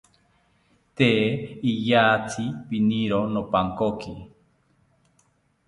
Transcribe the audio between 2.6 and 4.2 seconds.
piniro nopankoki